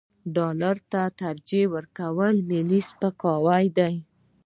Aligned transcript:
ډالر 0.35 0.75
ته 0.91 1.01
ترجیح 1.21 1.65
ورکول 1.75 2.35
ملي 2.49 2.79
سپکاوی 2.89 3.65
دی. 3.77 3.93